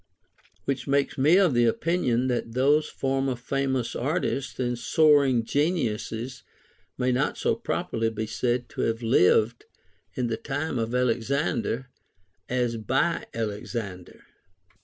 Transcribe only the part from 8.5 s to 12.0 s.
to have lived in the time of Alexander